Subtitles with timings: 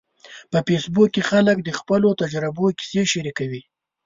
[0.51, 3.61] په فېسبوک کې خلک د خپلو تجربو کیسې شریکوي.